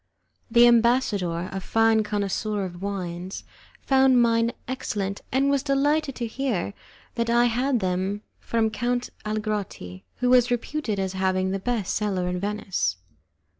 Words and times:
The 0.49 0.65
ambassador, 0.65 1.47
a 1.51 1.59
fine 1.59 2.01
connoisseur 2.01 2.65
in 2.65 2.79
wines, 2.79 3.43
found 3.83 4.19
mine 4.19 4.51
excellent, 4.67 5.21
and 5.31 5.51
was 5.51 5.61
delighted 5.61 6.15
to 6.15 6.25
hear 6.25 6.73
that 7.13 7.29
I 7.29 7.45
had 7.45 7.81
them 7.81 8.23
from 8.39 8.71
Count 8.71 9.11
Algarotti, 9.27 10.01
who 10.15 10.31
was 10.31 10.49
reputed 10.49 10.97
as 10.97 11.13
having 11.13 11.51
the 11.51 11.59
best 11.59 11.93
cellar 11.95 12.27
in 12.27 12.39
Venice. 12.39 12.95